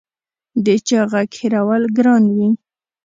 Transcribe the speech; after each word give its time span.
د 0.65 0.67
چا 0.87 1.01
غږ 1.11 1.29
هېرول 1.41 1.83
ګران 1.97 2.23
وي 2.35 2.49